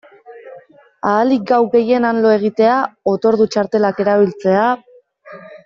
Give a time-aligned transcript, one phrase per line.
[1.09, 2.79] Ahalik gau gehien han lo egitea,
[3.15, 4.67] otordu-txartelak erabiltzea...